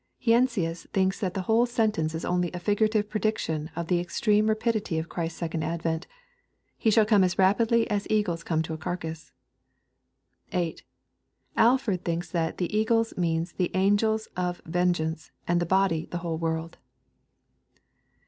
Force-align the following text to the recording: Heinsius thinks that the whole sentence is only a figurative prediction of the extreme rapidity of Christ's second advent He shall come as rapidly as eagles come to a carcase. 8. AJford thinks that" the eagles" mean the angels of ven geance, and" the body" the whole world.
Heinsius 0.19 0.87
thinks 0.93 1.19
that 1.19 1.35
the 1.35 1.43
whole 1.43 1.67
sentence 1.67 2.15
is 2.15 2.25
only 2.25 2.51
a 2.53 2.59
figurative 2.59 3.07
prediction 3.07 3.69
of 3.75 3.85
the 3.85 3.99
extreme 3.99 4.47
rapidity 4.47 4.97
of 4.97 5.09
Christ's 5.09 5.37
second 5.37 5.61
advent 5.61 6.07
He 6.75 6.89
shall 6.89 7.05
come 7.05 7.23
as 7.23 7.37
rapidly 7.37 7.87
as 7.87 8.07
eagles 8.09 8.41
come 8.43 8.63
to 8.63 8.73
a 8.73 8.79
carcase. 8.79 9.31
8. 10.53 10.81
AJford 11.55 12.01
thinks 12.01 12.31
that" 12.31 12.57
the 12.57 12.75
eagles" 12.75 13.15
mean 13.15 13.45
the 13.57 13.69
angels 13.75 14.27
of 14.35 14.59
ven 14.65 14.91
geance, 14.91 15.29
and" 15.47 15.59
the 15.61 15.67
body" 15.67 16.07
the 16.09 16.17
whole 16.25 16.39
world. 16.39 16.79